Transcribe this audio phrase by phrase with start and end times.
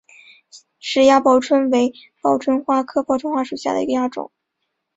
[0.79, 1.93] 石岩报春为
[2.23, 4.31] 报春花科报春花属下的一个亚种。